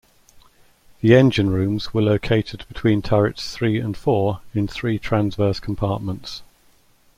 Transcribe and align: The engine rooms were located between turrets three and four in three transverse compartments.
The 1.01 1.13
engine 1.13 1.51
rooms 1.51 1.93
were 1.93 2.01
located 2.01 2.67
between 2.67 3.03
turrets 3.03 3.53
three 3.55 3.79
and 3.79 3.95
four 3.95 4.41
in 4.51 4.67
three 4.67 4.97
transverse 4.97 5.59
compartments. 5.59 6.41